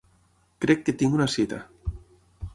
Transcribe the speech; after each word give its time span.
Crec 0.65 0.81
que 0.87 0.95
tinc 1.03 1.19
una 1.19 1.29
cita. 1.35 1.61